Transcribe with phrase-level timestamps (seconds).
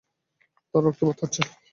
[0.73, 1.41] তার রক্তপাত হচ্ছে।